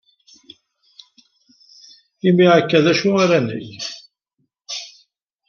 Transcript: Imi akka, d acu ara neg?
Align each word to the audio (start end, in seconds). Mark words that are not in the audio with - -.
Imi 2.27 2.45
akka, 2.57 2.79
d 2.83 2.85
acu 2.91 3.09
ara 3.23 3.39
neg? 3.47 3.65